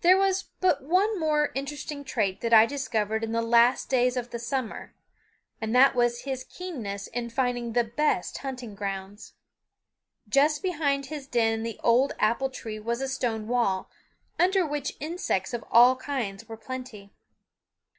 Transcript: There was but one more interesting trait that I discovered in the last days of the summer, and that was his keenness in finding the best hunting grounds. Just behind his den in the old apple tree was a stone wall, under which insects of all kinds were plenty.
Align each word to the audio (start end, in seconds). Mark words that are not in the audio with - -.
There 0.00 0.16
was 0.16 0.44
but 0.60 0.82
one 0.82 1.20
more 1.20 1.52
interesting 1.54 2.02
trait 2.02 2.40
that 2.40 2.54
I 2.54 2.64
discovered 2.64 3.22
in 3.22 3.32
the 3.32 3.42
last 3.42 3.90
days 3.90 4.16
of 4.16 4.30
the 4.30 4.38
summer, 4.38 4.94
and 5.60 5.76
that 5.76 5.94
was 5.94 6.22
his 6.22 6.42
keenness 6.42 7.06
in 7.08 7.28
finding 7.28 7.74
the 7.74 7.84
best 7.84 8.38
hunting 8.38 8.74
grounds. 8.74 9.34
Just 10.26 10.62
behind 10.62 11.04
his 11.12 11.26
den 11.26 11.52
in 11.52 11.62
the 11.64 11.78
old 11.84 12.14
apple 12.18 12.48
tree 12.48 12.78
was 12.80 13.02
a 13.02 13.08
stone 13.08 13.46
wall, 13.46 13.90
under 14.38 14.64
which 14.64 14.96
insects 15.00 15.52
of 15.52 15.62
all 15.70 15.96
kinds 15.96 16.48
were 16.48 16.56
plenty. 16.56 17.12